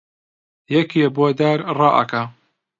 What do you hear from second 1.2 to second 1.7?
دار